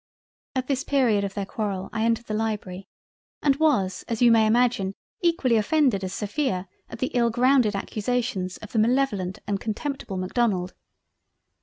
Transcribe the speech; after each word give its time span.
At 0.55 0.65
this 0.65 0.83
period 0.83 1.23
of 1.23 1.35
their 1.35 1.45
Quarrel 1.45 1.87
I 1.93 2.05
entered 2.05 2.25
the 2.25 2.33
Library 2.33 2.87
and 3.43 3.55
was 3.57 4.03
as 4.07 4.19
you 4.19 4.31
may 4.31 4.47
imagine 4.47 4.95
equally 5.21 5.57
offended 5.57 6.03
as 6.03 6.11
Sophia 6.11 6.67
at 6.89 6.97
the 6.97 7.11
ill 7.13 7.29
grounded 7.29 7.75
accusations 7.75 8.57
of 8.57 8.71
the 8.71 8.79
malevolent 8.79 9.37
and 9.45 9.59
contemptible 9.59 10.17
Macdonald. 10.17 10.73